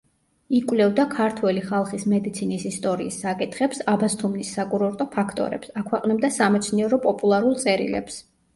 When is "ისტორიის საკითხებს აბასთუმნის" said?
2.71-4.55